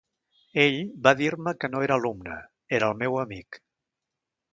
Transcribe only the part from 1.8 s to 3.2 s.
era alumne, era el